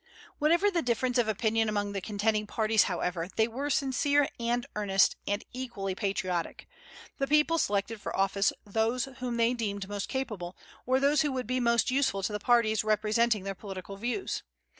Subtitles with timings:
[0.39, 5.15] Whatever the difference of opinion among the contending parties, however, they were sincere and earnest,
[5.27, 6.67] and equally patriotic.
[7.19, 11.45] The people selected for office those whom they deemed most capable, or those who would
[11.45, 14.41] be most useful to the parties representing their political views.